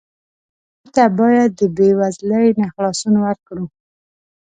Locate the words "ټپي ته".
0.93-1.03